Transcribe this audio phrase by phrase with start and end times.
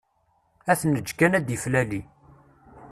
[0.71, 2.01] Ad t-neğğ kan ad d-iflali.